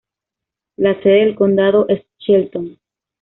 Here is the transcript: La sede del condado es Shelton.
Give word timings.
La 0.77 0.99
sede 1.03 1.23
del 1.25 1.35
condado 1.35 1.87
es 1.87 2.03
Shelton. 2.17 2.79